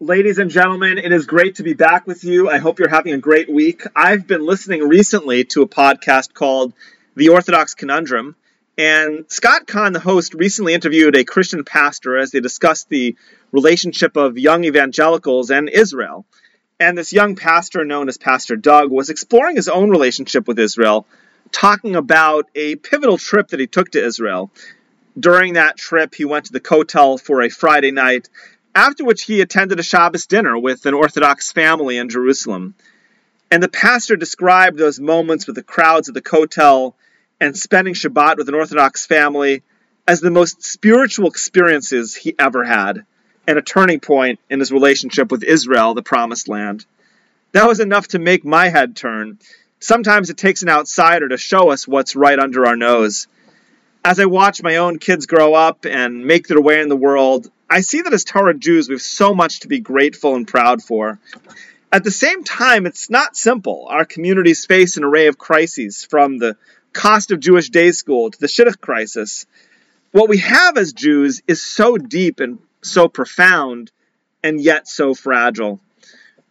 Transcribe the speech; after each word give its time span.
Ladies 0.00 0.36
and 0.36 0.50
gentlemen, 0.50 0.98
it 0.98 1.10
is 1.10 1.24
great 1.24 1.54
to 1.54 1.62
be 1.62 1.72
back 1.72 2.06
with 2.06 2.22
you. 2.22 2.50
I 2.50 2.58
hope 2.58 2.78
you're 2.78 2.86
having 2.86 3.14
a 3.14 3.18
great 3.18 3.48
week. 3.48 3.82
I've 3.96 4.26
been 4.26 4.44
listening 4.44 4.86
recently 4.86 5.44
to 5.44 5.62
a 5.62 5.66
podcast 5.66 6.34
called 6.34 6.74
The 7.14 7.30
Orthodox 7.30 7.72
Conundrum, 7.72 8.36
and 8.76 9.24
Scott 9.28 9.66
Kahn, 9.66 9.94
the 9.94 10.00
host, 10.00 10.34
recently 10.34 10.74
interviewed 10.74 11.16
a 11.16 11.24
Christian 11.24 11.64
pastor 11.64 12.18
as 12.18 12.30
they 12.30 12.40
discussed 12.40 12.90
the 12.90 13.16
relationship 13.52 14.18
of 14.18 14.36
young 14.36 14.64
evangelicals 14.64 15.50
and 15.50 15.70
Israel. 15.70 16.26
And 16.78 16.98
this 16.98 17.14
young 17.14 17.34
pastor, 17.34 17.82
known 17.86 18.10
as 18.10 18.18
Pastor 18.18 18.54
Doug, 18.54 18.90
was 18.90 19.08
exploring 19.08 19.56
his 19.56 19.68
own 19.68 19.88
relationship 19.88 20.46
with 20.46 20.58
Israel, 20.58 21.06
talking 21.52 21.96
about 21.96 22.50
a 22.54 22.76
pivotal 22.76 23.16
trip 23.16 23.48
that 23.48 23.60
he 23.60 23.66
took 23.66 23.92
to 23.92 24.04
Israel. 24.04 24.50
During 25.18 25.54
that 25.54 25.78
trip, 25.78 26.14
he 26.14 26.26
went 26.26 26.44
to 26.44 26.52
the 26.52 26.60
Kotel 26.60 27.18
for 27.18 27.40
a 27.40 27.48
Friday 27.48 27.92
night 27.92 28.28
after 28.76 29.06
which 29.06 29.22
he 29.22 29.40
attended 29.40 29.80
a 29.80 29.82
Shabbos 29.82 30.26
dinner 30.26 30.58
with 30.58 30.84
an 30.84 30.92
Orthodox 30.92 31.50
family 31.50 31.96
in 31.96 32.10
Jerusalem. 32.10 32.74
And 33.50 33.62
the 33.62 33.70
pastor 33.70 34.16
described 34.16 34.76
those 34.76 35.00
moments 35.00 35.46
with 35.46 35.56
the 35.56 35.62
crowds 35.62 36.08
at 36.08 36.14
the 36.14 36.20
Kotel 36.20 36.92
and 37.40 37.56
spending 37.56 37.94
Shabbat 37.94 38.36
with 38.36 38.50
an 38.50 38.54
Orthodox 38.54 39.06
family 39.06 39.62
as 40.06 40.20
the 40.20 40.30
most 40.30 40.62
spiritual 40.62 41.26
experiences 41.26 42.14
he 42.14 42.34
ever 42.38 42.64
had, 42.64 43.06
and 43.46 43.58
a 43.58 43.62
turning 43.62 43.98
point 43.98 44.40
in 44.50 44.60
his 44.60 44.70
relationship 44.70 45.32
with 45.32 45.42
Israel, 45.42 45.94
the 45.94 46.02
Promised 46.02 46.46
Land. 46.46 46.84
That 47.52 47.66
was 47.66 47.80
enough 47.80 48.08
to 48.08 48.18
make 48.18 48.44
my 48.44 48.68
head 48.68 48.94
turn. 48.94 49.38
Sometimes 49.80 50.28
it 50.28 50.36
takes 50.36 50.62
an 50.62 50.68
outsider 50.68 51.30
to 51.30 51.38
show 51.38 51.70
us 51.70 51.88
what's 51.88 52.14
right 52.14 52.38
under 52.38 52.66
our 52.66 52.76
nose. 52.76 53.26
As 54.04 54.20
I 54.20 54.26
watch 54.26 54.62
my 54.62 54.76
own 54.76 54.98
kids 54.98 55.24
grow 55.24 55.54
up 55.54 55.86
and 55.86 56.26
make 56.26 56.46
their 56.46 56.60
way 56.60 56.80
in 56.80 56.90
the 56.90 56.96
world, 56.96 57.50
I 57.68 57.80
see 57.80 58.02
that 58.02 58.12
as 58.12 58.24
Torah 58.24 58.54
Jews, 58.54 58.88
we 58.88 58.94
have 58.94 59.02
so 59.02 59.34
much 59.34 59.60
to 59.60 59.68
be 59.68 59.80
grateful 59.80 60.36
and 60.36 60.46
proud 60.46 60.82
for. 60.82 61.18
At 61.92 62.04
the 62.04 62.12
same 62.12 62.44
time, 62.44 62.86
it's 62.86 63.10
not 63.10 63.36
simple. 63.36 63.86
Our 63.90 64.04
communities 64.04 64.64
face 64.66 64.96
an 64.96 65.04
array 65.04 65.26
of 65.26 65.38
crises, 65.38 66.04
from 66.04 66.38
the 66.38 66.56
cost 66.92 67.32
of 67.32 67.40
Jewish 67.40 67.70
day 67.70 67.90
school 67.90 68.30
to 68.30 68.38
the 68.38 68.46
Shidduch 68.46 68.80
crisis. 68.80 69.46
What 70.12 70.28
we 70.28 70.38
have 70.38 70.76
as 70.78 70.92
Jews 70.92 71.42
is 71.48 71.64
so 71.64 71.96
deep 71.96 72.40
and 72.40 72.58
so 72.82 73.08
profound, 73.08 73.90
and 74.44 74.60
yet 74.60 74.86
so 74.86 75.14
fragile. 75.14 75.80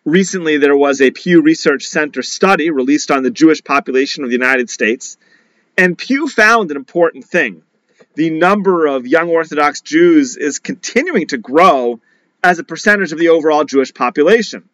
Recently, 0.03 0.57
there 0.57 0.75
was 0.75 1.01
a 1.01 1.11
Pew 1.11 1.41
Research 1.41 1.85
Center 1.85 2.21
study 2.21 2.69
released 2.69 3.09
on 3.09 3.23
the 3.23 3.31
Jewish 3.31 3.63
population 3.63 4.23
of 4.23 4.29
the 4.29 4.35
United 4.35 4.69
States, 4.69 5.17
and 5.77 5.97
Pew 5.97 6.27
found 6.27 6.71
an 6.71 6.77
important 6.77 7.25
thing 7.25 7.63
the 8.15 8.29
number 8.29 8.87
of 8.87 9.05
young 9.05 9.29
Orthodox 9.29 9.81
Jews 9.81 10.37
is 10.37 10.59
continuing 10.59 11.27
to 11.27 11.37
grow 11.37 11.99
as 12.43 12.59
a 12.59 12.63
percentage 12.63 13.11
of 13.11 13.19
the 13.19 13.29
overall 13.29 13.65
Jewish 13.65 13.93
population. 13.93 14.67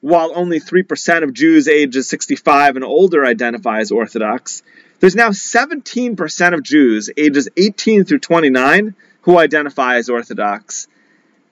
While 0.00 0.32
only 0.34 0.60
3% 0.60 1.22
of 1.22 1.34
Jews 1.34 1.68
ages 1.68 2.08
65 2.08 2.76
and 2.76 2.84
older 2.84 3.26
identify 3.26 3.80
as 3.80 3.90
Orthodox, 3.90 4.62
there's 5.00 5.16
now 5.16 5.30
17% 5.30 6.54
of 6.54 6.62
Jews 6.62 7.10
ages 7.16 7.48
18 7.56 8.04
through 8.04 8.20
29 8.20 8.94
who 9.22 9.38
identify 9.38 9.96
as 9.96 10.08
Orthodox. 10.08 10.88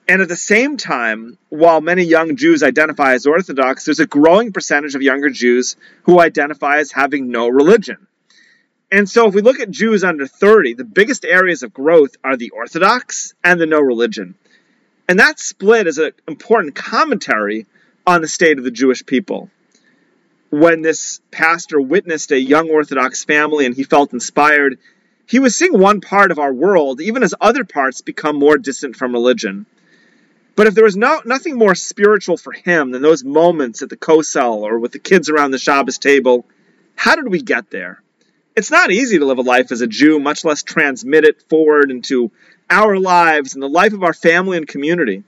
And 0.07 0.21
at 0.21 0.29
the 0.29 0.37
same 0.37 0.77
time, 0.77 1.37
while 1.49 1.81
many 1.81 2.03
young 2.03 2.37
Jews 2.37 2.63
identify 2.63 3.13
as 3.13 3.25
Orthodox, 3.25 3.85
there's 3.85 3.99
a 3.99 4.07
growing 4.07 4.53
percentage 4.53 4.95
of 4.95 5.01
younger 5.01 5.29
Jews 5.29 5.75
who 6.03 6.19
identify 6.19 6.77
as 6.77 6.91
having 6.93 7.29
no 7.29 7.49
religion. 7.49 8.06
And 8.89 9.09
so, 9.09 9.27
if 9.27 9.33
we 9.33 9.41
look 9.41 9.59
at 9.59 9.69
Jews 9.69 10.03
under 10.05 10.27
30, 10.27 10.75
the 10.75 10.85
biggest 10.85 11.25
areas 11.25 11.61
of 11.61 11.73
growth 11.73 12.15
are 12.23 12.37
the 12.37 12.51
Orthodox 12.51 13.33
and 13.43 13.59
the 13.59 13.65
no 13.65 13.81
religion. 13.81 14.35
And 15.09 15.19
that 15.19 15.39
split 15.39 15.87
is 15.87 15.97
an 15.97 16.11
important 16.27 16.75
commentary 16.75 17.65
on 18.05 18.21
the 18.21 18.27
state 18.27 18.57
of 18.57 18.63
the 18.63 18.71
Jewish 18.71 19.05
people. 19.05 19.49
When 20.49 20.81
this 20.81 21.19
pastor 21.31 21.81
witnessed 21.81 22.31
a 22.31 22.39
young 22.39 22.69
Orthodox 22.69 23.25
family 23.25 23.65
and 23.65 23.75
he 23.75 23.83
felt 23.83 24.13
inspired, 24.13 24.79
he 25.25 25.39
was 25.39 25.57
seeing 25.57 25.77
one 25.77 25.99
part 25.99 26.31
of 26.31 26.39
our 26.39 26.53
world, 26.53 27.01
even 27.01 27.23
as 27.23 27.35
other 27.41 27.65
parts 27.65 27.99
become 27.99 28.37
more 28.37 28.57
distant 28.57 28.95
from 28.95 29.11
religion. 29.11 29.65
But 30.55 30.67
if 30.67 30.73
there 30.73 30.85
was 30.85 30.95
no, 30.95 31.21
nothing 31.25 31.57
more 31.57 31.75
spiritual 31.75 32.37
for 32.37 32.53
him 32.53 32.91
than 32.91 33.01
those 33.01 33.25
moments 33.25 33.81
at 33.81 33.89
the 33.89 33.97
Kosel 33.97 34.61
or 34.61 34.79
with 34.79 34.93
the 34.93 34.99
kids 34.99 35.29
around 35.29 35.51
the 35.51 35.57
Shabbos 35.57 35.97
table, 35.97 36.45
how 36.95 37.17
did 37.17 37.29
we 37.29 37.41
get 37.41 37.69
there? 37.69 38.01
It's 38.57 38.71
not 38.71 38.89
easy 38.89 39.19
to 39.19 39.25
live 39.25 39.37
a 39.37 39.43
life 39.43 39.71
as 39.71 39.81
a 39.81 39.87
Jew, 39.87 40.19
much 40.19 40.43
less 40.43 40.63
transmit 40.63 41.25
it 41.25 41.43
forward 41.47 41.91
into 41.91 42.31
our 42.71 42.97
lives 42.97 43.53
and 43.53 43.61
the 43.61 43.69
life 43.69 43.93
of 43.93 44.01
our 44.01 44.15
family 44.15 44.57
and 44.57 44.67
community. 44.67 45.23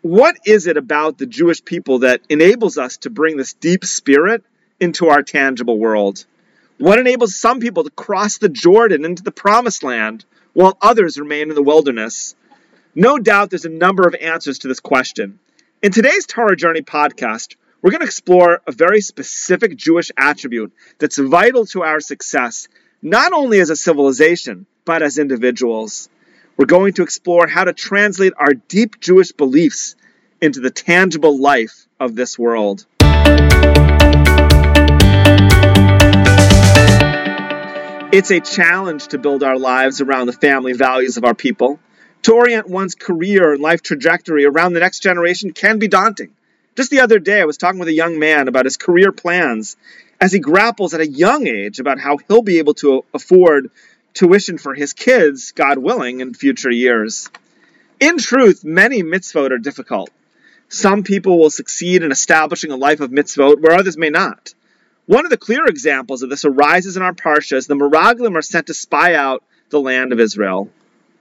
What 0.00 0.38
is 0.46 0.66
it 0.66 0.78
about 0.78 1.18
the 1.18 1.26
Jewish 1.26 1.62
people 1.62 1.98
that 1.98 2.22
enables 2.30 2.78
us 2.78 2.96
to 2.98 3.10
bring 3.10 3.36
this 3.36 3.52
deep 3.52 3.84
spirit 3.84 4.42
into 4.80 5.08
our 5.08 5.22
tangible 5.22 5.78
world? 5.78 6.24
What 6.78 6.98
enables 6.98 7.36
some 7.36 7.60
people 7.60 7.84
to 7.84 7.90
cross 7.90 8.38
the 8.38 8.48
Jordan 8.48 9.04
into 9.04 9.22
the 9.22 9.30
promised 9.30 9.82
land 9.82 10.24
while 10.54 10.78
others 10.80 11.20
remain 11.20 11.50
in 11.50 11.54
the 11.54 11.62
wilderness? 11.62 12.34
No 12.94 13.18
doubt 13.18 13.50
there's 13.50 13.66
a 13.66 13.68
number 13.68 14.08
of 14.08 14.14
answers 14.14 14.60
to 14.60 14.68
this 14.68 14.80
question. 14.80 15.40
In 15.82 15.92
today's 15.92 16.24
Torah 16.24 16.56
Journey 16.56 16.80
podcast, 16.80 17.56
we're 17.84 17.90
going 17.90 18.00
to 18.00 18.06
explore 18.06 18.62
a 18.66 18.72
very 18.72 19.02
specific 19.02 19.76
Jewish 19.76 20.10
attribute 20.16 20.72
that's 20.98 21.18
vital 21.18 21.66
to 21.66 21.82
our 21.82 22.00
success, 22.00 22.66
not 23.02 23.34
only 23.34 23.60
as 23.60 23.68
a 23.68 23.76
civilization, 23.76 24.64
but 24.86 25.02
as 25.02 25.18
individuals. 25.18 26.08
We're 26.56 26.64
going 26.64 26.94
to 26.94 27.02
explore 27.02 27.46
how 27.46 27.64
to 27.64 27.74
translate 27.74 28.32
our 28.38 28.54
deep 28.54 29.00
Jewish 29.00 29.32
beliefs 29.32 29.96
into 30.40 30.60
the 30.60 30.70
tangible 30.70 31.38
life 31.38 31.86
of 32.00 32.14
this 32.14 32.38
world. 32.38 32.86
It's 38.14 38.30
a 38.30 38.40
challenge 38.40 39.08
to 39.08 39.18
build 39.18 39.42
our 39.42 39.58
lives 39.58 40.00
around 40.00 40.28
the 40.28 40.32
family 40.32 40.72
values 40.72 41.18
of 41.18 41.26
our 41.26 41.34
people. 41.34 41.78
To 42.22 42.32
orient 42.32 42.66
one's 42.66 42.94
career 42.94 43.52
and 43.52 43.60
life 43.60 43.82
trajectory 43.82 44.46
around 44.46 44.72
the 44.72 44.80
next 44.80 45.00
generation 45.00 45.52
can 45.52 45.78
be 45.78 45.88
daunting. 45.88 46.30
Just 46.76 46.90
the 46.90 47.00
other 47.00 47.20
day, 47.20 47.40
I 47.40 47.44
was 47.44 47.56
talking 47.56 47.78
with 47.78 47.88
a 47.88 47.94
young 47.94 48.18
man 48.18 48.48
about 48.48 48.64
his 48.64 48.76
career 48.76 49.12
plans 49.12 49.76
as 50.20 50.32
he 50.32 50.40
grapples 50.40 50.92
at 50.92 51.00
a 51.00 51.06
young 51.06 51.46
age 51.46 51.78
about 51.78 52.00
how 52.00 52.16
he'll 52.16 52.42
be 52.42 52.58
able 52.58 52.74
to 52.74 53.04
afford 53.14 53.70
tuition 54.12 54.58
for 54.58 54.74
his 54.74 54.92
kids, 54.92 55.52
God 55.52 55.78
willing, 55.78 56.20
in 56.20 56.34
future 56.34 56.70
years. 56.70 57.30
In 58.00 58.18
truth, 58.18 58.64
many 58.64 59.02
mitzvot 59.02 59.50
are 59.50 59.58
difficult. 59.58 60.10
Some 60.68 61.04
people 61.04 61.38
will 61.38 61.50
succeed 61.50 62.02
in 62.02 62.10
establishing 62.10 62.72
a 62.72 62.76
life 62.76 63.00
of 63.00 63.10
mitzvot 63.10 63.60
where 63.60 63.78
others 63.78 63.96
may 63.96 64.10
not. 64.10 64.54
One 65.06 65.26
of 65.26 65.30
the 65.30 65.36
clear 65.36 65.66
examples 65.66 66.22
of 66.22 66.30
this 66.30 66.44
arises 66.44 66.96
in 66.96 67.02
our 67.02 67.12
parsha 67.12 67.56
as 67.56 67.66
the 67.66 67.74
Meraglim 67.74 68.36
are 68.36 68.42
sent 68.42 68.66
to 68.68 68.74
spy 68.74 69.14
out 69.14 69.44
the 69.70 69.80
land 69.80 70.12
of 70.12 70.18
Israel. 70.18 70.70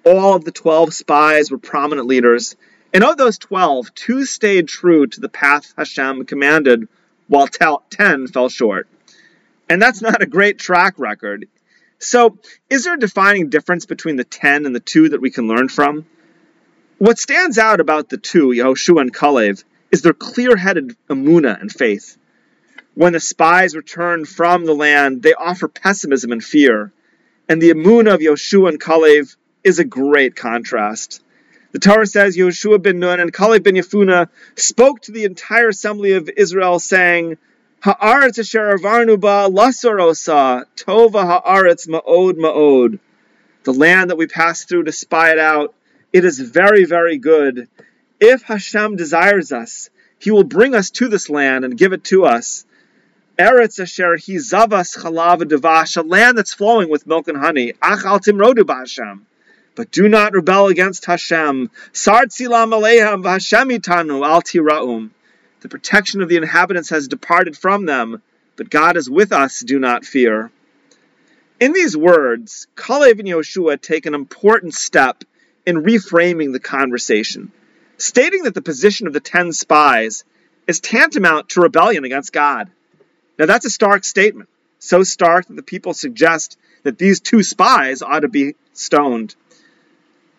All 0.05 0.35
of 0.35 0.45
the 0.45 0.51
12 0.51 0.93
spies 0.93 1.51
were 1.51 1.57
prominent 1.57 2.07
leaders, 2.07 2.55
and 2.93 3.03
of 3.03 3.17
those 3.17 3.37
12, 3.39 3.93
two 3.95 4.25
stayed 4.25 4.67
true 4.67 5.07
to 5.07 5.19
the 5.19 5.29
path 5.29 5.73
Hashem 5.77 6.25
commanded, 6.25 6.87
while 7.27 7.47
10 7.47 8.27
fell 8.27 8.49
short. 8.49 8.87
And 9.69 9.81
that's 9.81 10.01
not 10.01 10.21
a 10.21 10.27
great 10.27 10.59
track 10.59 10.95
record. 10.97 11.47
So, 11.97 12.37
is 12.69 12.83
there 12.83 12.95
a 12.95 12.99
defining 12.99 13.49
difference 13.49 13.85
between 13.85 14.17
the 14.17 14.23
10 14.23 14.65
and 14.65 14.75
the 14.75 14.79
2 14.79 15.09
that 15.09 15.21
we 15.21 15.31
can 15.31 15.47
learn 15.47 15.69
from? 15.69 16.05
What 16.99 17.17
stands 17.17 17.57
out 17.57 17.79
about 17.79 18.09
the 18.09 18.17
two, 18.17 18.49
Yehoshua 18.49 19.01
and 19.01 19.13
Kalev, 19.13 19.63
is 19.91 20.01
their 20.03 20.13
clear 20.13 20.55
headed 20.55 20.95
emuna 21.09 21.59
and 21.59 21.71
faith. 21.71 22.17
When 22.93 23.13
the 23.13 23.19
spies 23.19 23.75
return 23.75 24.25
from 24.25 24.65
the 24.65 24.75
land, 24.75 25.23
they 25.23 25.33
offer 25.33 25.67
pessimism 25.67 26.31
and 26.31 26.43
fear. 26.43 26.91
And 27.49 27.61
the 27.61 27.71
emuna 27.71 28.13
of 28.13 28.19
Yehoshua 28.19 28.69
and 28.69 28.79
Kalev 28.79 29.35
is 29.63 29.79
a 29.79 29.83
great 29.83 30.35
contrast. 30.35 31.22
The 31.73 31.79
Torah 31.79 32.05
says 32.05 32.37
Yehoshua 32.37 32.83
ben 32.83 32.99
Nun 32.99 33.19
and 33.19 33.33
Kalev 33.33 33.63
ben 33.63 33.73
Yefuna 33.73 34.29
spoke 34.55 35.01
to 35.01 35.11
the 35.11 35.23
entire 35.23 35.69
assembly 35.69 36.11
of 36.11 36.29
Israel, 36.37 36.77
saying, 36.77 37.37
Ha'aretz 37.79 38.37
asher 38.37 38.77
avarnu 38.77 39.19
ba 39.19 39.49
tova 39.49 41.25
ha'aretz 41.25 41.87
ma'od 41.87 42.33
ma'od. 42.37 42.99
The 43.63 43.73
land 43.73 44.11
that 44.11 44.17
we 44.17 44.27
passed 44.27 44.69
through 44.69 44.83
to 44.83 44.91
spy 44.91 45.31
it 45.31 45.39
out, 45.39 45.73
it 46.13 46.23
is 46.25 46.39
very, 46.39 46.85
very 46.85 47.17
good. 47.17 47.67
If 48.19 48.43
Hashem 48.43 48.95
desires 48.95 49.51
us, 49.51 49.89
he 50.19 50.29
will 50.29 50.43
bring 50.43 50.75
us 50.75 50.91
to 50.91 51.07
this 51.07 51.27
land 51.27 51.65
and 51.65 51.75
give 51.75 51.91
it 51.91 52.03
to 52.05 52.25
us. 52.25 52.65
Eretz 53.39 53.79
asher 53.79 54.15
he 54.15 54.35
zavas 54.35 54.95
chalav 54.95 55.97
a 55.97 56.01
land 56.03 56.37
that's 56.37 56.53
flowing 56.53 56.89
with 56.91 57.07
milk 57.07 57.27
and 57.27 57.37
honey. 57.39 57.73
Ach 57.81 58.05
al 58.05 58.19
timrodu 58.19 58.59
b'Hashem. 58.59 59.21
But 59.75 59.91
do 59.91 60.07
not 60.07 60.33
rebel 60.33 60.67
against 60.67 61.05
Hashem. 61.05 61.71
Sar 61.91 62.25
tzilam 62.25 62.71
v'Hashem 63.23 63.75
itanu 63.75 64.25
al 64.25 64.41
tiraum. 64.41 65.09
The 65.61 65.69
protection 65.69 66.21
of 66.21 66.29
the 66.29 66.37
inhabitants 66.37 66.89
has 66.89 67.07
departed 67.07 67.57
from 67.57 67.85
them, 67.85 68.21
but 68.55 68.69
God 68.69 68.97
is 68.97 69.09
with 69.09 69.31
us, 69.31 69.61
do 69.61 69.79
not 69.79 70.05
fear. 70.05 70.51
In 71.59 71.73
these 71.73 71.95
words, 71.95 72.67
Kalev 72.75 73.19
and 73.19 73.27
Yoshua 73.27 73.81
take 73.81 74.05
an 74.05 74.13
important 74.13 74.73
step 74.73 75.23
in 75.65 75.83
reframing 75.83 76.51
the 76.51 76.59
conversation, 76.59 77.51
stating 77.97 78.43
that 78.43 78.53
the 78.53 78.61
position 78.61 79.07
of 79.07 79.13
the 79.13 79.19
ten 79.21 79.53
spies 79.53 80.25
is 80.67 80.81
tantamount 80.81 81.49
to 81.49 81.61
rebellion 81.61 82.03
against 82.03 82.33
God. 82.33 82.69
Now 83.39 83.45
that's 83.45 83.65
a 83.65 83.69
stark 83.69 84.03
statement, 84.03 84.49
so 84.79 85.03
stark 85.03 85.47
that 85.47 85.55
the 85.55 85.63
people 85.63 85.93
suggest 85.93 86.57
that 86.83 86.97
these 86.97 87.21
two 87.21 87.43
spies 87.43 88.01
ought 88.01 88.19
to 88.19 88.27
be 88.27 88.55
stoned. 88.73 89.35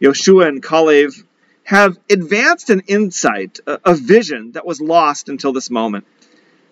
Yoshua 0.04 0.48
and 0.48 0.62
Kalev 0.62 1.24
have 1.62 1.98
advanced 2.10 2.68
an 2.68 2.82
insight, 2.86 3.58
a, 3.66 3.94
vision 3.94 4.52
that 4.52 4.66
was 4.66 4.78
lost 4.78 5.30
until 5.30 5.54
this 5.54 5.70
moment. 5.70 6.06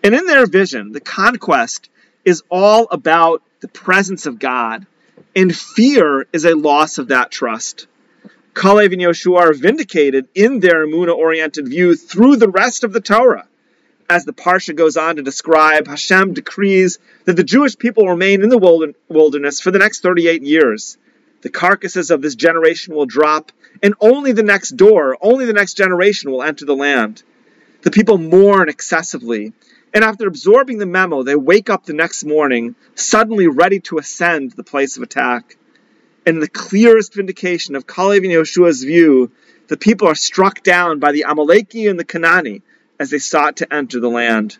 And 0.04 0.14
in 0.14 0.26
their 0.26 0.44
vision, 0.44 0.92
the 0.92 1.00
conquest 1.00 1.88
is 2.26 2.42
all 2.50 2.88
about 2.90 3.42
the 3.60 3.68
presence 3.68 4.26
of 4.26 4.38
God, 4.38 4.86
and 5.34 5.54
fear 5.56 6.26
is 6.34 6.44
a 6.44 6.54
loss 6.54 6.98
of 6.98 7.08
that 7.08 7.30
trust. 7.30 7.86
Kalev 8.52 8.92
and 8.92 9.00
Yoshua 9.00 9.38
are 9.38 9.54
vindicated 9.54 10.28
in 10.34 10.60
their 10.60 10.86
Amuna 10.86 11.16
oriented 11.16 11.68
view 11.68 11.96
through 11.96 12.36
the 12.36 12.50
rest 12.50 12.84
of 12.84 12.92
the 12.92 13.00
Torah. 13.00 13.48
As 14.10 14.26
the 14.26 14.34
Parsha 14.34 14.76
goes 14.76 14.98
on 14.98 15.16
to 15.16 15.22
describe, 15.22 15.86
Hashem 15.86 16.34
decrees 16.34 16.98
that 17.24 17.36
the 17.36 17.44
Jewish 17.44 17.78
people 17.78 18.06
remain 18.06 18.42
in 18.42 18.50
the 18.50 18.94
wilderness 19.08 19.58
for 19.58 19.70
the 19.70 19.78
next 19.78 20.02
38 20.02 20.42
years. 20.42 20.98
The 21.42 21.50
carcasses 21.50 22.10
of 22.10 22.22
this 22.22 22.36
generation 22.36 22.94
will 22.94 23.06
drop, 23.06 23.50
and 23.82 23.94
only 24.00 24.32
the 24.32 24.44
next 24.44 24.76
door, 24.76 25.18
only 25.20 25.44
the 25.44 25.52
next 25.52 25.74
generation 25.74 26.30
will 26.30 26.42
enter 26.42 26.64
the 26.64 26.76
land. 26.76 27.22
The 27.82 27.90
people 27.90 28.16
mourn 28.16 28.68
excessively, 28.68 29.52
and 29.92 30.04
after 30.04 30.28
absorbing 30.28 30.78
the 30.78 30.86
memo, 30.86 31.24
they 31.24 31.34
wake 31.34 31.68
up 31.68 31.84
the 31.84 31.94
next 31.94 32.24
morning, 32.24 32.76
suddenly 32.94 33.48
ready 33.48 33.80
to 33.80 33.98
ascend 33.98 34.52
the 34.52 34.62
place 34.62 34.96
of 34.96 35.02
attack. 35.02 35.56
In 36.24 36.38
the 36.38 36.48
clearest 36.48 37.14
vindication 37.14 37.74
of 37.74 37.88
Kalev 37.88 38.18
and 38.18 38.30
Yoshua's 38.30 38.84
view, 38.84 39.32
the 39.66 39.76
people 39.76 40.06
are 40.06 40.14
struck 40.14 40.62
down 40.62 41.00
by 41.00 41.10
the 41.10 41.24
Amaleki 41.28 41.90
and 41.90 41.98
the 41.98 42.04
Kanani 42.04 42.62
as 43.00 43.10
they 43.10 43.18
sought 43.18 43.56
to 43.56 43.74
enter 43.74 43.98
the 43.98 44.08
land. 44.08 44.58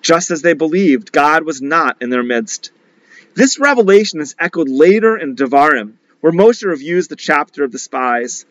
Just 0.00 0.30
as 0.30 0.42
they 0.42 0.52
believed, 0.52 1.10
God 1.10 1.44
was 1.44 1.60
not 1.60 2.00
in 2.00 2.10
their 2.10 2.22
midst. 2.22 2.70
This 3.34 3.58
revelation 3.58 4.20
is 4.20 4.36
echoed 4.38 4.68
later 4.68 5.16
in 5.16 5.34
Devarim, 5.34 5.94
where 6.24 6.32
Moshe 6.32 6.64
reviews 6.64 7.06
the 7.08 7.16
chapter 7.16 7.64
of 7.64 7.70
the 7.70 7.78
spies. 7.78 8.46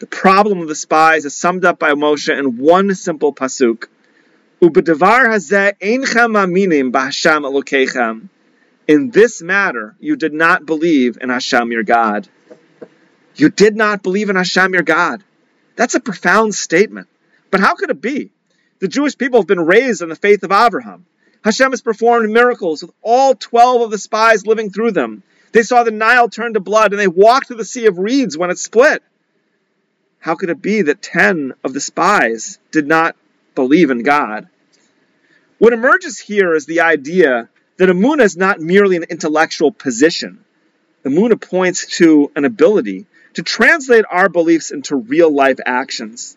The 0.00 0.06
problem 0.06 0.60
of 0.60 0.68
the 0.68 0.74
spies 0.74 1.26
is 1.26 1.36
summed 1.36 1.62
up 1.66 1.78
by 1.78 1.90
Moshe 1.90 2.34
in 2.34 2.56
one 2.56 2.94
simple 2.94 3.34
pasuk. 3.34 3.88
In 8.88 9.10
this 9.10 9.42
matter, 9.42 9.94
you 10.00 10.16
did 10.16 10.32
not 10.32 10.64
believe 10.64 11.18
in 11.20 11.28
Hashem 11.28 11.70
your 11.70 11.82
God. 11.82 12.28
You 13.34 13.50
did 13.50 13.76
not 13.76 14.02
believe 14.02 14.30
in 14.30 14.36
Hashem 14.36 14.72
your 14.72 14.82
God. 14.82 15.22
That's 15.76 15.96
a 15.96 16.00
profound 16.00 16.54
statement. 16.54 17.08
But 17.50 17.60
how 17.60 17.74
could 17.74 17.90
it 17.90 18.00
be? 18.00 18.30
The 18.78 18.88
Jewish 18.88 19.18
people 19.18 19.40
have 19.40 19.46
been 19.46 19.66
raised 19.66 20.00
in 20.00 20.08
the 20.08 20.16
faith 20.16 20.44
of 20.44 20.52
Abraham. 20.52 21.04
Hashem 21.44 21.72
has 21.72 21.82
performed 21.82 22.30
miracles 22.30 22.80
with 22.80 22.92
all 23.02 23.34
12 23.34 23.82
of 23.82 23.90
the 23.90 23.98
spies 23.98 24.46
living 24.46 24.70
through 24.70 24.92
them. 24.92 25.22
They 25.52 25.62
saw 25.62 25.82
the 25.82 25.90
Nile 25.90 26.28
turn 26.28 26.54
to 26.54 26.60
blood 26.60 26.92
and 26.92 27.00
they 27.00 27.08
walked 27.08 27.48
through 27.48 27.56
the 27.56 27.64
Sea 27.64 27.86
of 27.86 27.98
Reeds 27.98 28.36
when 28.36 28.50
it 28.50 28.58
split. 28.58 29.02
How 30.20 30.34
could 30.34 30.50
it 30.50 30.60
be 30.60 30.82
that 30.82 31.00
10 31.00 31.54
of 31.64 31.72
the 31.72 31.80
spies 31.80 32.58
did 32.70 32.86
not 32.86 33.16
believe 33.54 33.90
in 33.90 34.02
God? 34.02 34.48
What 35.58 35.72
emerges 35.72 36.18
here 36.18 36.54
is 36.54 36.66
the 36.66 36.80
idea 36.80 37.48
that 37.78 37.88
Amunah 37.88 38.22
is 38.22 38.36
not 38.36 38.60
merely 38.60 38.96
an 38.96 39.04
intellectual 39.04 39.72
position. 39.72 40.44
Amunah 41.04 41.40
points 41.40 41.86
to 41.98 42.30
an 42.36 42.44
ability 42.44 43.06
to 43.34 43.42
translate 43.42 44.04
our 44.10 44.28
beliefs 44.28 44.70
into 44.70 44.96
real 44.96 45.32
life 45.32 45.58
actions. 45.64 46.36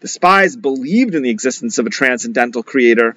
The 0.00 0.08
spies 0.08 0.56
believed 0.56 1.14
in 1.14 1.22
the 1.22 1.30
existence 1.30 1.78
of 1.78 1.86
a 1.86 1.90
transcendental 1.90 2.62
creator, 2.62 3.16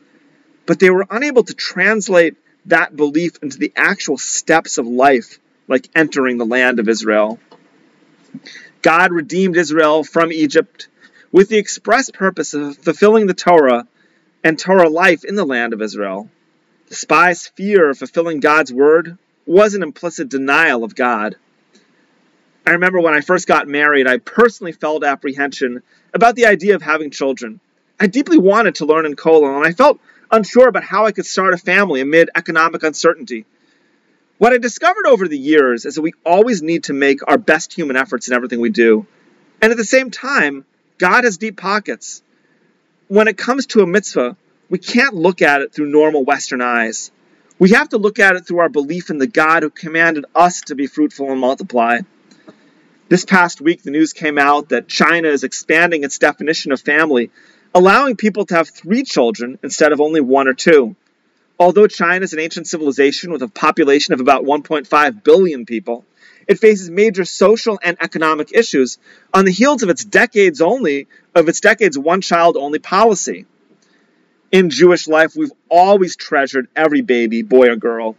but 0.66 0.80
they 0.80 0.90
were 0.90 1.06
unable 1.10 1.44
to 1.44 1.54
translate 1.54 2.36
that 2.66 2.96
belief 2.96 3.38
into 3.42 3.58
the 3.58 3.72
actual 3.76 4.18
steps 4.18 4.78
of 4.78 4.88
life, 4.88 5.40
like 5.68 5.90
entering 5.96 6.38
the 6.38 6.46
land 6.46 6.80
of 6.80 6.90
Israel. 6.90 7.40
God 8.82 9.12
redeemed 9.12 9.58
Israel 9.58 10.04
from 10.04 10.32
Egypt 10.32 10.88
with 11.32 11.50
the 11.50 11.58
express 11.58 12.10
purpose 12.10 12.54
of 12.54 12.78
fulfilling 12.78 13.28
the 13.28 13.34
Torah 13.34 13.88
and 14.44 14.58
Torah 14.58 14.90
life 14.90 15.24
in 15.24 15.36
the 15.36 15.46
land 15.46 15.74
of 15.74 15.82
Israel. 15.82 16.30
The 16.88 17.52
fear 17.56 17.90
of 17.90 17.98
fulfilling 17.98 18.40
God's 18.40 18.72
word 18.72 19.18
was 19.46 19.74
an 19.74 19.84
implicit 19.84 20.30
denial 20.30 20.84
of 20.84 20.96
God. 20.96 21.36
I 22.66 22.72
remember 22.72 23.00
when 23.00 23.14
I 23.14 23.22
first 23.22 23.48
got 23.48 23.68
married, 23.68 24.08
I 24.08 24.18
personally 24.18 24.72
felt 24.72 25.04
apprehension 25.04 25.84
about 26.14 26.36
the 26.36 26.46
idea 26.46 26.76
of 26.76 26.82
having 26.82 27.12
children. 27.12 27.60
I 28.00 28.08
deeply 28.08 28.38
wanted 28.38 28.76
to 28.76 28.86
learn 28.86 29.06
in 29.06 29.16
Kollel, 29.16 29.58
and 29.58 29.66
I 29.66 29.72
felt 29.72 30.00
unsure 30.32 30.68
about 30.68 30.84
how 30.84 31.06
I 31.06 31.12
could 31.12 31.26
start 31.26 31.54
a 31.54 31.58
family 31.58 32.02
amid 32.02 32.30
economic 32.36 32.84
uncertainty. 32.84 33.46
What 34.38 34.54
I 34.54 34.58
discovered 34.58 35.08
over 35.08 35.28
the 35.28 35.38
years 35.38 35.86
is 35.86 35.96
that 35.96 36.02
we 36.02 36.14
always 36.26 36.62
need 36.62 36.86
to 36.86 36.94
make 36.94 37.20
our 37.28 37.38
best 37.38 37.74
human 37.74 37.96
efforts 37.96 38.28
in 38.28 38.34
everything 38.34 38.60
we 38.60 38.70
do. 38.70 39.08
And 39.62 39.72
at 39.72 39.78
the 39.78 39.86
same 39.86 40.12
time, 40.12 40.66
God 40.98 41.24
has 41.24 41.38
deep 41.38 41.58
pockets. 41.58 42.22
When 43.08 43.28
it 43.28 43.38
comes 43.38 43.68
to 43.68 43.82
a 43.82 43.88
mitzvah, 43.88 44.36
we 44.70 44.78
can't 44.78 45.16
look 45.16 45.42
at 45.42 45.62
it 45.62 45.74
through 45.74 45.88
normal 45.88 46.26
Western 46.26 46.62
eyes. 46.62 47.12
We 47.58 47.70
have 47.70 47.90
to 47.90 47.98
look 47.98 48.20
at 48.20 48.36
it 48.36 48.46
through 48.46 48.60
our 48.60 48.70
belief 48.70 49.10
in 49.10 49.18
the 49.18 49.28
God 49.28 49.64
who 49.64 49.70
commanded 49.70 50.26
us 50.36 50.62
to 50.62 50.76
be 50.76 50.88
fruitful 50.88 51.32
and 51.32 51.40
multiply. 51.40 52.00
This 53.08 53.24
past 53.24 53.62
week, 53.62 53.84
the 53.84 53.92
news 53.92 54.14
came 54.14 54.38
out 54.38 54.70
that 54.70 54.88
China 54.88 55.30
is 55.30 55.44
expanding 55.44 56.04
its 56.04 56.18
definition 56.18 56.72
of 56.72 56.82
family 56.82 57.30
allowing 57.76 58.16
people 58.16 58.46
to 58.46 58.56
have 58.56 58.70
three 58.70 59.04
children 59.04 59.60
instead 59.62 59.92
of 59.92 60.00
only 60.00 60.22
one 60.22 60.48
or 60.48 60.54
two. 60.54 60.96
Although 61.60 61.88
China 61.88 62.24
is 62.24 62.32
an 62.32 62.40
ancient 62.40 62.68
civilization 62.68 63.34
with 63.34 63.42
a 63.42 63.50
population 63.50 64.14
of 64.14 64.22
about 64.22 64.46
1.5 64.46 65.24
billion 65.24 65.66
people, 65.66 66.06
it 66.48 66.60
faces 66.60 66.90
major 66.90 67.26
social 67.26 67.78
and 67.84 67.98
economic 68.00 68.54
issues 68.54 68.98
on 69.34 69.44
the 69.44 69.52
heels 69.52 69.84
of 69.84 69.90
its 69.90 70.06
decades 70.06 70.62
only 70.62 71.08
of 71.36 71.50
its 71.50 71.60
decades 71.60 71.98
one 71.98 72.22
child 72.22 72.56
only 72.56 72.80
policy. 72.80 73.46
In 74.52 74.70
Jewish 74.70 75.08
life, 75.08 75.36
we've 75.36 75.52
always 75.70 76.16
treasured 76.16 76.70
every 76.76 77.02
baby, 77.02 77.42
boy 77.42 77.68
or 77.68 77.76
girl. 77.76 78.16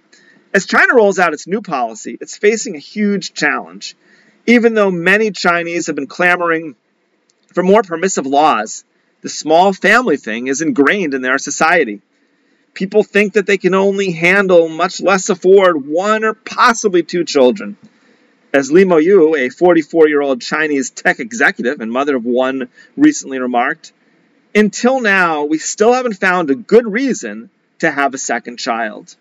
As 0.52 0.66
China 0.66 0.94
rolls 0.94 1.18
out 1.18 1.32
its 1.32 1.46
new 1.46 1.62
policy, 1.62 2.18
it's 2.20 2.36
facing 2.36 2.76
a 2.76 2.80
huge 2.80 3.32
challenge. 3.32 3.96
Even 4.46 4.74
though 4.74 4.90
many 4.90 5.30
Chinese 5.30 5.86
have 5.86 5.96
been 5.96 6.06
clamoring 6.06 6.74
for 7.54 7.62
more 7.62 7.82
permissive 7.82 8.26
laws, 8.26 8.84
the 9.26 9.30
small 9.30 9.72
family 9.72 10.16
thing 10.16 10.46
is 10.46 10.60
ingrained 10.60 11.12
in 11.12 11.20
their 11.20 11.38
society. 11.38 12.00
People 12.74 13.02
think 13.02 13.32
that 13.32 13.44
they 13.44 13.58
can 13.58 13.74
only 13.74 14.12
handle, 14.12 14.68
much 14.68 15.00
less 15.00 15.28
afford, 15.28 15.84
one 15.84 16.22
or 16.22 16.32
possibly 16.32 17.02
two 17.02 17.24
children. 17.24 17.76
As 18.54 18.70
Li 18.70 18.84
Yu, 18.84 19.34
a 19.34 19.48
44 19.48 20.06
year 20.06 20.22
old 20.22 20.40
Chinese 20.40 20.90
tech 20.90 21.18
executive 21.18 21.80
and 21.80 21.90
mother 21.90 22.14
of 22.14 22.24
one, 22.24 22.68
recently 22.96 23.40
remarked, 23.40 23.92
until 24.54 25.00
now, 25.00 25.42
we 25.42 25.58
still 25.58 25.92
haven't 25.92 26.20
found 26.20 26.48
a 26.48 26.54
good 26.54 26.86
reason 26.86 27.50
to 27.80 27.90
have 27.90 28.14
a 28.14 28.18
second 28.18 28.60
child. 28.60 29.16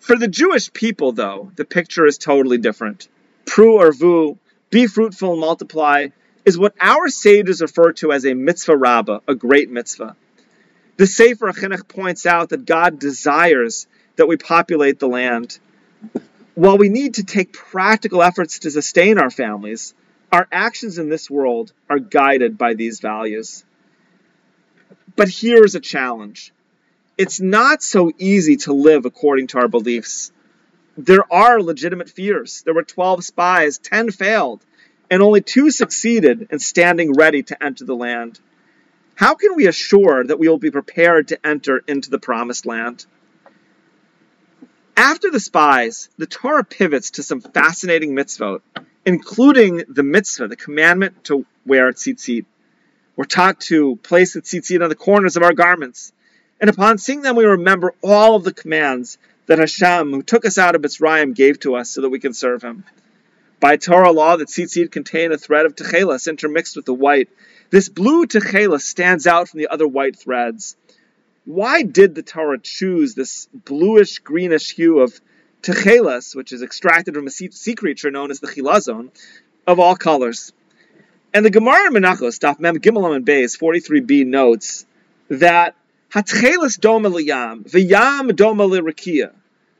For 0.00 0.16
the 0.16 0.28
Jewish 0.28 0.70
people, 0.70 1.12
though, 1.12 1.50
the 1.56 1.64
picture 1.64 2.04
is 2.04 2.18
totally 2.18 2.58
different. 2.58 3.08
Pru 3.46 3.80
u'rvu, 3.80 4.36
be 4.68 4.86
fruitful 4.86 5.32
and 5.32 5.40
multiply, 5.40 6.08
is 6.44 6.58
what 6.58 6.74
our 6.80 7.08
sages 7.08 7.62
refer 7.62 7.92
to 7.92 8.12
as 8.12 8.26
a 8.26 8.34
mitzvah 8.34 8.76
rabbah, 8.76 9.20
a 9.26 9.34
great 9.34 9.70
mitzvah. 9.70 10.16
The 10.96 11.06
Sefer 11.06 11.52
Chinuch 11.52 11.88
points 11.88 12.26
out 12.26 12.50
that 12.50 12.66
God 12.66 12.98
desires 12.98 13.86
that 14.16 14.28
we 14.28 14.36
populate 14.36 14.98
the 14.98 15.08
land. 15.08 15.58
While 16.54 16.78
we 16.78 16.88
need 16.88 17.14
to 17.14 17.24
take 17.24 17.52
practical 17.52 18.22
efforts 18.22 18.60
to 18.60 18.70
sustain 18.70 19.18
our 19.18 19.30
families, 19.30 19.94
our 20.30 20.46
actions 20.52 20.98
in 20.98 21.08
this 21.08 21.30
world 21.30 21.72
are 21.88 21.98
guided 21.98 22.58
by 22.58 22.74
these 22.74 23.00
values. 23.00 23.64
But 25.16 25.28
here's 25.28 25.74
a 25.74 25.80
challenge 25.80 26.52
it's 27.16 27.40
not 27.40 27.82
so 27.82 28.10
easy 28.18 28.56
to 28.56 28.72
live 28.72 29.04
according 29.04 29.46
to 29.48 29.58
our 29.58 29.68
beliefs. 29.68 30.32
There 30.96 31.32
are 31.32 31.62
legitimate 31.62 32.10
fears. 32.10 32.62
There 32.62 32.74
were 32.74 32.82
12 32.82 33.24
spies, 33.24 33.78
10 33.78 34.10
failed 34.10 34.64
and 35.14 35.22
only 35.22 35.40
two 35.40 35.70
succeeded 35.70 36.48
in 36.50 36.58
standing 36.58 37.12
ready 37.12 37.44
to 37.44 37.62
enter 37.62 37.84
the 37.84 37.94
land. 37.94 38.40
How 39.14 39.36
can 39.36 39.54
we 39.54 39.68
assure 39.68 40.24
that 40.24 40.40
we 40.40 40.48
will 40.48 40.58
be 40.58 40.72
prepared 40.72 41.28
to 41.28 41.46
enter 41.46 41.84
into 41.86 42.10
the 42.10 42.18
promised 42.18 42.66
land? 42.66 43.06
After 44.96 45.30
the 45.30 45.38
spies, 45.38 46.08
the 46.18 46.26
Torah 46.26 46.64
pivots 46.64 47.12
to 47.12 47.22
some 47.22 47.40
fascinating 47.40 48.16
mitzvot, 48.16 48.62
including 49.06 49.84
the 49.88 50.02
mitzvah, 50.02 50.48
the 50.48 50.56
commandment 50.56 51.22
to 51.26 51.46
wear 51.64 51.92
tzitzit. 51.92 52.44
We're 53.14 53.24
taught 53.24 53.60
to 53.70 53.94
place 54.02 54.32
the 54.32 54.42
tzitzit 54.42 54.82
on 54.82 54.88
the 54.88 54.96
corners 54.96 55.36
of 55.36 55.44
our 55.44 55.54
garments, 55.54 56.12
and 56.60 56.68
upon 56.68 56.98
seeing 56.98 57.22
them, 57.22 57.36
we 57.36 57.44
remember 57.44 57.94
all 58.02 58.34
of 58.34 58.42
the 58.42 58.52
commands 58.52 59.16
that 59.46 59.60
Hashem, 59.60 60.10
who 60.10 60.24
took 60.24 60.44
us 60.44 60.58
out 60.58 60.74
of 60.74 60.82
Mitzrayim, 60.82 61.36
gave 61.36 61.60
to 61.60 61.76
us 61.76 61.90
so 61.90 62.00
that 62.00 62.10
we 62.10 62.18
can 62.18 62.34
serve 62.34 62.62
Him. 62.62 62.82
By 63.64 63.78
Torah 63.78 64.12
law, 64.12 64.36
the 64.36 64.44
tzitzit 64.44 64.92
contain 64.92 65.32
a 65.32 65.38
thread 65.38 65.64
of 65.64 65.74
techelas 65.74 66.28
intermixed 66.28 66.76
with 66.76 66.84
the 66.84 66.92
white. 66.92 67.30
This 67.70 67.88
blue 67.88 68.26
techelas 68.26 68.82
stands 68.82 69.26
out 69.26 69.48
from 69.48 69.56
the 69.56 69.68
other 69.68 69.88
white 69.88 70.16
threads. 70.16 70.76
Why 71.46 71.80
did 71.80 72.14
the 72.14 72.22
Torah 72.22 72.58
choose 72.58 73.14
this 73.14 73.48
bluish 73.54 74.18
greenish 74.18 74.74
hue 74.74 74.98
of 74.98 75.18
techelas, 75.62 76.36
which 76.36 76.52
is 76.52 76.62
extracted 76.62 77.14
from 77.14 77.26
a 77.26 77.30
sea 77.30 77.74
creature 77.74 78.10
known 78.10 78.30
as 78.30 78.40
the 78.40 78.48
chilazon, 78.48 79.08
of 79.66 79.80
all 79.80 79.96
colors? 79.96 80.52
And 81.32 81.42
the 81.42 81.48
Gemara 81.48 81.86
in 81.86 81.94
Menachos, 81.94 82.38
Daf 82.38 82.60
Mem 82.60 82.80
Gimel 82.80 83.16
and 83.16 83.24
Beis 83.24 83.58
43b 83.58 84.26
notes 84.26 84.84
that 85.30 85.74
Hatchelis 86.12 86.78
doma 86.78 87.10
liyam, 87.10 87.66
v'yam 87.66 88.30
doma 88.32 88.68
lirakia, 88.68 89.32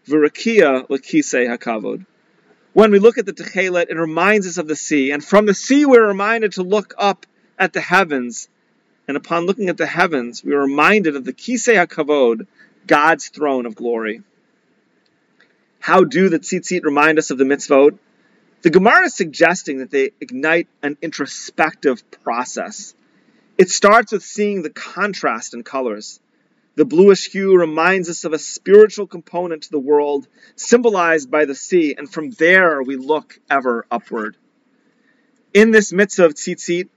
v'rakia 0.09 0.89
lakise 0.89 1.47
hakavod. 1.47 2.07
When 2.75 2.91
we 2.91 2.99
look 2.99 3.19
at 3.19 3.25
the 3.25 3.33
Techelet, 3.33 3.89
it 3.89 3.97
reminds 3.97 4.49
us 4.49 4.59
of 4.59 4.67
the 4.67 4.75
sea, 4.75 5.13
and 5.13 5.25
from 5.25 5.47
the 5.47 5.55
sea 5.55 5.87
we're 5.87 6.09
reminded 6.09 6.53
to 6.55 6.65
look 6.65 6.93
up 6.99 7.25
at 7.57 7.73
the 7.73 7.81
heavens. 7.81 8.49
And 9.07 9.17
upon 9.17 9.47
looking 9.47 9.69
at 9.69 9.77
the 9.77 9.87
heavens, 9.87 10.43
we 10.43 10.55
are 10.55 10.63
reminded 10.63 11.15
of 11.15 11.25
the 11.25 11.33
Kisei 11.33 11.77
HaKavod, 11.77 12.49
God's 12.89 13.29
throne 13.29 13.67
of 13.67 13.77
glory. 13.77 14.23
How 15.79 16.03
do 16.03 16.29
the 16.29 16.41
tzitzit 16.41 16.83
remind 16.83 17.19
us 17.19 17.31
of 17.31 17.39
the 17.39 17.45
mitzvot? 17.45 17.97
The 18.63 18.71
Gemara 18.71 19.05
is 19.05 19.15
suggesting 19.15 19.79
that 19.79 19.93
they 19.93 20.11
ignite 20.21 20.67
an 20.83 20.97
introspective 21.01 22.03
process. 22.25 22.93
It 23.57 23.71
starts 23.71 24.11
with 24.11 24.25
seeing 24.25 24.63
the 24.63 24.71
contrast 24.71 25.55
in 25.55 25.63
colors. 25.63 26.19
The 26.77 26.85
bluish 26.85 27.31
hue 27.31 27.57
reminds 27.57 28.09
us 28.09 28.25
of 28.25 28.33
a 28.33 28.39
spiritual 28.39 29.07
component 29.07 29.63
to 29.63 29.71
the 29.71 29.79
world, 29.79 30.27
symbolized 30.57 31.31
by 31.31 31.45
the 31.45 31.55
sea, 31.55 31.95
and 31.97 32.11
from 32.11 32.31
there 32.31 32.83
we 32.83 32.97
look 32.97 33.39
ever 33.49 33.87
upward. 33.91 34.37
In 35.53 35.71
this 35.71 35.93
mitzvah 35.93 36.27
of 36.27 36.35
tzitzit, 36.35 36.89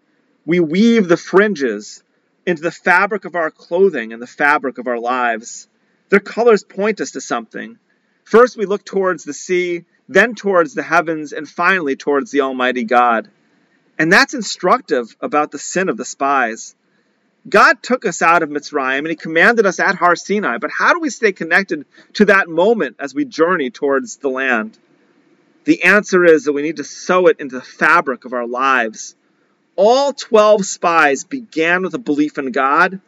we 0.47 0.59
weave 0.59 1.07
the 1.07 1.17
fringes 1.17 2.03
into 2.45 2.63
the 2.63 2.71
fabric 2.71 3.25
of 3.25 3.35
our 3.35 3.51
clothing 3.51 4.13
and 4.13 4.21
the 4.21 4.25
fabric 4.25 4.79
of 4.79 4.87
our 4.87 4.99
lives. 4.99 5.67
Their 6.09 6.21
colors 6.21 6.63
point 6.63 7.01
us 7.01 7.11
to 7.11 7.21
something. 7.21 7.77
First, 8.23 8.57
we 8.57 8.65
look 8.65 8.83
towards 8.83 9.25
the 9.25 9.33
sea, 9.33 9.83
then 10.09 10.33
towards 10.33 10.73
the 10.73 10.83
heavens, 10.83 11.33
and 11.33 11.47
finally 11.47 11.97
towards 11.97 12.31
the 12.31 12.41
Almighty 12.41 12.85
God. 12.85 13.29
And 13.99 14.11
that's 14.11 14.33
instructive 14.33 15.15
about 15.21 15.51
the 15.51 15.59
sin 15.59 15.89
of 15.89 15.97
the 15.97 16.05
spies. 16.05 16.75
God 17.47 17.81
took 17.81 18.05
us 18.05 18.21
out 18.21 18.43
of 18.43 18.49
Mitzrayim 18.49 18.99
and 18.99 19.07
He 19.07 19.15
commanded 19.15 19.65
us 19.65 19.79
at 19.79 19.95
Har 19.95 20.15
Sinai, 20.15 20.57
but 20.57 20.71
how 20.71 20.93
do 20.93 20.99
we 20.99 21.09
stay 21.09 21.31
connected 21.31 21.85
to 22.13 22.25
that 22.25 22.49
moment 22.49 22.97
as 22.99 23.13
we 23.13 23.25
journey 23.25 23.69
towards 23.69 24.17
the 24.17 24.29
land? 24.29 24.77
The 25.63 25.83
answer 25.83 26.25
is 26.25 26.45
that 26.45 26.53
we 26.53 26.61
need 26.61 26.77
to 26.77 26.83
sew 26.83 27.27
it 27.27 27.39
into 27.39 27.55
the 27.55 27.65
fabric 27.65 28.25
of 28.25 28.33
our 28.33 28.47
lives. 28.47 29.15
All 29.75 30.13
12 30.13 30.65
spies 30.65 31.23
began 31.23 31.83
with 31.83 31.93
a 31.93 31.99
belief 31.99 32.37
in 32.37 32.51
God, 32.51 32.99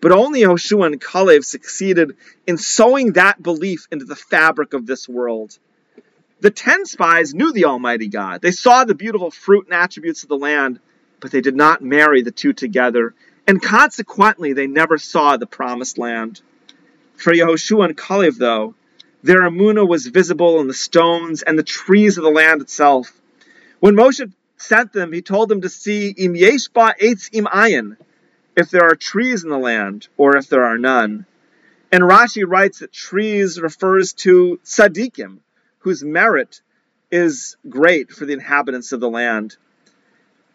but 0.00 0.12
only 0.12 0.42
Hoshua 0.42 0.86
and 0.86 1.00
Kalev 1.00 1.44
succeeded 1.44 2.16
in 2.46 2.58
sewing 2.58 3.12
that 3.12 3.42
belief 3.42 3.88
into 3.90 4.04
the 4.04 4.16
fabric 4.16 4.74
of 4.74 4.86
this 4.86 5.08
world. 5.08 5.58
The 6.40 6.50
10 6.50 6.86
spies 6.86 7.34
knew 7.34 7.52
the 7.52 7.64
Almighty 7.64 8.08
God. 8.08 8.42
They 8.42 8.52
saw 8.52 8.84
the 8.84 8.94
beautiful 8.94 9.30
fruit 9.30 9.66
and 9.66 9.74
attributes 9.74 10.22
of 10.22 10.28
the 10.28 10.36
land, 10.36 10.78
but 11.20 11.32
they 11.32 11.40
did 11.40 11.56
not 11.56 11.82
marry 11.82 12.22
the 12.22 12.30
two 12.30 12.52
together 12.52 13.14
and 13.48 13.62
consequently 13.62 14.52
they 14.52 14.66
never 14.66 14.98
saw 14.98 15.36
the 15.36 15.46
promised 15.46 15.96
land. 15.96 16.42
For 17.16 17.32
Yehoshua 17.32 17.86
and 17.86 17.96
Kalev, 17.96 18.36
though, 18.36 18.74
their 19.22 19.40
Amunah 19.40 19.88
was 19.88 20.06
visible 20.06 20.60
in 20.60 20.68
the 20.68 20.74
stones 20.74 21.42
and 21.42 21.58
the 21.58 21.62
trees 21.62 22.18
of 22.18 22.24
the 22.24 22.30
land 22.30 22.60
itself. 22.60 23.10
When 23.80 23.96
Moshe 23.96 24.30
sent 24.58 24.92
them, 24.92 25.12
he 25.12 25.22
told 25.22 25.48
them 25.48 25.62
to 25.62 25.68
see 25.70 26.10
im 26.10 26.34
yeshba 26.34 26.92
eitz 27.00 27.30
im 27.32 27.46
ayin, 27.46 27.96
if 28.54 28.70
there 28.70 28.84
are 28.84 28.94
trees 28.94 29.44
in 29.44 29.50
the 29.50 29.58
land, 29.58 30.08
or 30.18 30.36
if 30.36 30.48
there 30.48 30.64
are 30.64 30.78
none. 30.78 31.24
And 31.90 32.02
Rashi 32.02 32.44
writes 32.46 32.80
that 32.80 32.92
trees 32.92 33.58
refers 33.58 34.12
to 34.24 34.60
tzaddikim, 34.62 35.38
whose 35.78 36.04
merit 36.04 36.60
is 37.10 37.56
great 37.66 38.10
for 38.10 38.26
the 38.26 38.34
inhabitants 38.34 38.92
of 38.92 39.00
the 39.00 39.08
land. 39.08 39.56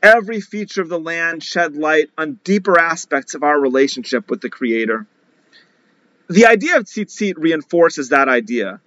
Every 0.03 0.41
feature 0.41 0.81
of 0.81 0.89
the 0.89 0.99
land 0.99 1.41
shed 1.41 1.77
light 1.77 2.09
on 2.17 2.37
deeper 2.43 2.77
aspects 2.77 3.35
of 3.35 3.43
our 3.43 3.57
relationship 3.57 4.29
with 4.29 4.41
the 4.41 4.49
Creator. 4.49 5.07
The 6.29 6.45
idea 6.45 6.75
of 6.75 6.83
tzitzit 6.83 7.35
reinforces 7.37 8.09
that 8.09 8.27
idea. 8.27 8.81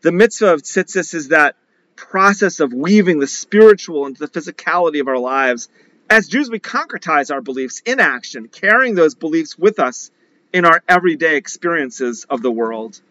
The 0.00 0.10
mitzvah 0.10 0.54
of 0.54 0.62
tzitzis 0.62 1.12
is 1.12 1.28
that 1.28 1.56
process 1.96 2.60
of 2.60 2.72
weaving 2.72 3.18
the 3.18 3.26
spiritual 3.26 4.06
into 4.06 4.20
the 4.20 4.28
physicality 4.28 5.02
of 5.02 5.08
our 5.08 5.18
lives. 5.18 5.68
As 6.08 6.28
Jews, 6.28 6.48
we 6.48 6.60
concretize 6.60 7.30
our 7.30 7.42
beliefs 7.42 7.82
in 7.84 8.00
action, 8.00 8.48
carrying 8.48 8.94
those 8.94 9.14
beliefs 9.14 9.58
with 9.58 9.78
us 9.78 10.10
in 10.50 10.64
our 10.64 10.82
everyday 10.88 11.36
experiences 11.36 12.24
of 12.30 12.40
the 12.40 12.50
world. 12.50 13.02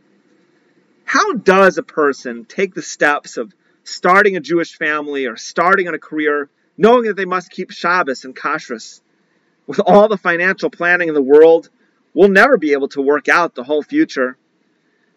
How 1.06 1.34
does 1.34 1.78
a 1.78 1.84
person 1.84 2.46
take 2.46 2.74
the 2.74 2.82
steps 2.82 3.38
of 3.38 3.54
starting 3.84 4.38
a 4.38 4.40
Jewish 4.40 4.76
family 4.76 5.28
or 5.28 5.38
starting 5.38 5.88
on 5.88 5.94
a 5.94 6.00
career 6.00 6.50
knowing 6.78 7.04
that 7.06 7.16
they 7.16 7.26
must 7.26 7.52
keep 7.52 7.72
Shabbos 7.72 8.26
and 8.26 8.36
Kashrus. 8.36 9.02
With 9.68 9.80
all 9.80 10.08
the 10.08 10.18
financial 10.18 10.70
planning 10.70 11.08
in 11.08 11.14
the 11.14 11.22
world, 11.22 11.70
we'll 12.14 12.30
never 12.30 12.58
be 12.58 12.74
able 12.74 12.90
to 12.90 13.02
work 13.02 13.30
out 13.30 13.56
the 13.56 13.64
whole 13.64 13.84
future. 13.84 14.38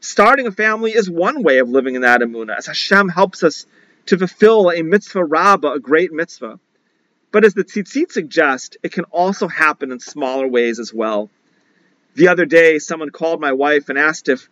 Starting 0.01 0.47
a 0.47 0.53
family 0.53 0.93
is 0.93 1.11
one 1.11 1.43
way 1.43 1.59
of 1.59 1.69
living 1.69 1.95
in 1.95 2.03
that 2.03 2.21
Amunah, 2.21 2.57
as 2.57 2.67
Hashem 2.67 3.09
helps 3.09 3.43
us 3.43 3.67
to 4.07 4.19
fulfill 4.19 4.71
a 4.71 4.83
mitzvah 4.83 5.25
rabbah, 5.25 5.73
a 5.73 5.81
great 5.81 6.13
mitzvah. 6.13 6.61
But 7.33 7.45
as 7.45 7.55
the 7.55 7.65
tzitzit 7.65 8.13
suggest, 8.13 8.77
it 8.83 8.93
can 8.93 9.05
also 9.05 9.49
happen 9.49 9.91
in 9.91 9.99
smaller 9.99 10.47
ways 10.47 10.79
as 10.79 10.95
well. 10.95 11.29
The 12.15 12.29
other 12.29 12.47
day, 12.47 12.79
someone 12.79 13.11
called 13.11 13.41
my 13.41 13.53
wife 13.53 13.89
and 13.89 13.99
asked 13.99 14.29
if 14.29 14.49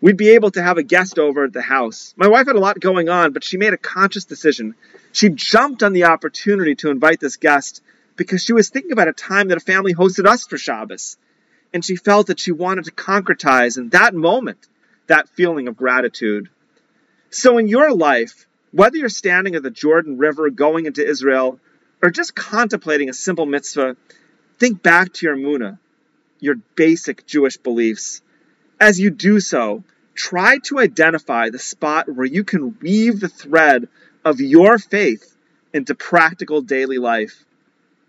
we'd 0.00 0.16
be 0.16 0.30
able 0.30 0.50
to 0.52 0.62
have 0.62 0.78
a 0.78 0.82
guest 0.82 1.18
over 1.18 1.44
at 1.44 1.52
the 1.52 1.62
house. 1.62 2.14
My 2.16 2.28
wife 2.28 2.46
had 2.46 2.56
a 2.56 2.60
lot 2.60 2.80
going 2.80 3.08
on, 3.08 3.32
but 3.32 3.44
she 3.44 3.56
made 3.56 3.72
a 3.72 3.78
conscious 3.78 4.24
decision. 4.24 4.74
She 5.12 5.28
jumped 5.28 5.82
on 5.82 5.92
the 5.92 6.04
opportunity 6.04 6.74
to 6.76 6.90
invite 6.90 7.20
this 7.20 7.36
guest 7.36 7.82
because 8.16 8.42
she 8.42 8.52
was 8.52 8.68
thinking 8.68 8.92
about 8.92 9.08
a 9.08 9.12
time 9.12 9.48
that 9.48 9.58
a 9.58 9.60
family 9.60 9.94
hosted 9.94 10.26
us 10.26 10.46
for 10.46 10.58
Shabbos. 10.58 11.16
And 11.72 11.84
she 11.84 11.96
felt 11.96 12.28
that 12.28 12.40
she 12.40 12.52
wanted 12.52 12.84
to 12.86 12.92
concretize 12.92 13.76
in 13.76 13.90
that 13.90 14.14
moment 14.14 14.66
that 15.06 15.28
feeling 15.30 15.68
of 15.68 15.76
gratitude. 15.76 16.48
So 17.30 17.58
in 17.58 17.68
your 17.68 17.92
life, 17.92 18.46
whether 18.72 18.96
you're 18.96 19.08
standing 19.08 19.54
at 19.54 19.62
the 19.62 19.70
Jordan 19.70 20.18
River 20.18 20.50
going 20.50 20.86
into 20.86 21.06
Israel 21.06 21.58
or 22.02 22.10
just 22.10 22.34
contemplating 22.34 23.08
a 23.08 23.14
simple 23.14 23.46
mitzvah, 23.46 23.96
think 24.58 24.82
back 24.82 25.12
to 25.14 25.26
your 25.26 25.36
Muna, 25.36 25.78
your 26.40 26.56
basic 26.74 27.26
Jewish 27.26 27.56
beliefs 27.56 28.22
as 28.80 29.00
you 29.00 29.10
do 29.10 29.40
so, 29.40 29.84
try 30.14 30.58
to 30.64 30.78
identify 30.78 31.50
the 31.50 31.58
spot 31.58 32.08
where 32.08 32.26
you 32.26 32.44
can 32.44 32.78
weave 32.80 33.20
the 33.20 33.28
thread 33.28 33.88
of 34.24 34.40
your 34.40 34.78
faith 34.78 35.36
into 35.72 35.94
practical 35.94 36.60
daily 36.60 36.98
life. 36.98 37.44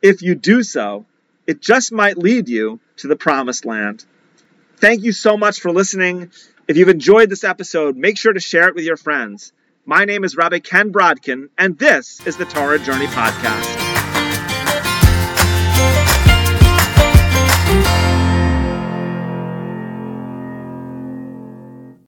If 0.01 0.21
you 0.21 0.35
do 0.35 0.63
so, 0.63 1.05
it 1.45 1.61
just 1.61 1.91
might 1.91 2.17
lead 2.17 2.49
you 2.49 2.79
to 2.97 3.07
the 3.07 3.15
promised 3.15 3.65
land. 3.65 4.05
Thank 4.77 5.03
you 5.03 5.11
so 5.11 5.37
much 5.37 5.59
for 5.59 5.71
listening. 5.71 6.31
If 6.67 6.77
you've 6.77 6.89
enjoyed 6.89 7.29
this 7.29 7.43
episode, 7.43 7.97
make 7.97 8.17
sure 8.17 8.33
to 8.33 8.39
share 8.39 8.67
it 8.67 8.75
with 8.75 8.85
your 8.85 8.97
friends. 8.97 9.51
My 9.85 10.05
name 10.05 10.23
is 10.23 10.37
Rabbi 10.37 10.59
Ken 10.59 10.93
Brodkin, 10.93 11.49
and 11.57 11.77
this 11.77 12.25
is 12.27 12.37
the 12.37 12.45
Torah 12.45 12.79
Journey 12.79 13.07
Podcast. 13.07 13.78